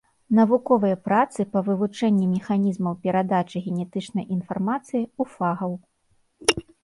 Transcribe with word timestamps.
Навуковыя 0.37 0.95
працы 1.07 1.43
па 1.55 1.61
вывучэнні 1.67 2.29
механізмаў 2.35 2.93
перадачы 3.05 3.57
генетычнай 3.67 4.25
інфармацыі 4.39 5.03
ў 5.21 5.23
фагаў. 5.37 5.71